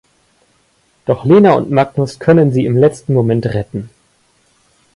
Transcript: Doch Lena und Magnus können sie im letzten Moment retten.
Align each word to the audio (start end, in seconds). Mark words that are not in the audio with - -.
Doch 1.05 1.25
Lena 1.25 1.51
und 1.53 1.69
Magnus 1.69 2.17
können 2.17 2.51
sie 2.51 2.65
im 2.65 2.75
letzten 2.75 3.13
Moment 3.13 3.45
retten. 3.45 3.91